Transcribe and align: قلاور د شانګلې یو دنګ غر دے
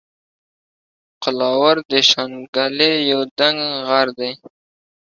قلاور 1.23 1.77
د 1.91 1.93
شانګلې 2.09 2.91
یو 3.11 3.21
دنګ 3.37 3.59
غر 3.87 4.07
دے 4.19 4.31